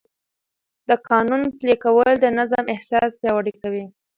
د 0.89 0.91
قانون 1.09 1.41
پلي 1.57 1.75
کول 1.83 2.11
د 2.19 2.25
نظم 2.37 2.65
احساس 2.75 3.09
پیاوړی 3.21 3.53
کوي. 3.61 3.85